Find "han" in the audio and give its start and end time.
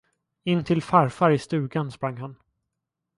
2.17-2.35